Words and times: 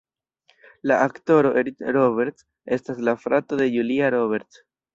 La 0.91 0.97
aktoro 1.09 1.51
Eric 1.63 1.85
Roberts 1.99 2.47
estas 2.79 3.05
la 3.11 3.17
frato 3.27 3.63
de 3.63 3.71
Julia 3.77 4.13
Roberts. 4.21 4.63